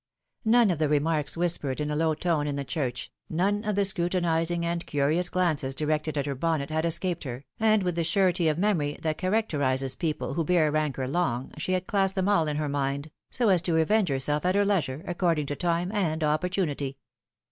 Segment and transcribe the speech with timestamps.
[0.45, 3.85] None of the remarks whispered in a low tone in the church, none of the
[3.85, 8.47] scrutinizing and curious glances directed at her bonnet, had escaped her, and with the surety
[8.47, 12.27] of memory that characterizes people who bear rancor long, she had classed then!
[12.27, 15.91] all in her mind, so as to revenge herself at her leisure, according to time
[15.91, 16.97] and opportunity.